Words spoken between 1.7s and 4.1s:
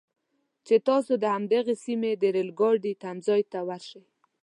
سیمې د ریل ګاډي تمځي ته ورشئ.